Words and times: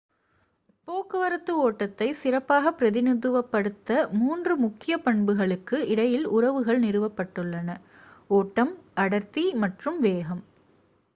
போக்குவரத்து 0.87 1.51
ஓட்டத்தை 1.57 2.07
சிறப்பாக 2.13 2.71
பிரதிநிதித்துவப்படுத்த 2.71 3.89
மூன்று 4.13 4.53
முக்கிய 4.57 4.97
பண்புகளுக்கு 4.99 5.79
இடையில் 5.87 6.25
உறவுகள் 6.29 6.79
நிறுவப்பட்டுள்ளன: 6.79 7.69
1 7.75 8.39
ஓட்டம் 8.39 8.71
2 8.71 8.79
அடர்த்தி 9.03 9.45
மற்றும் 9.63 9.99
3 9.99 10.05
வேகம் 10.07 10.41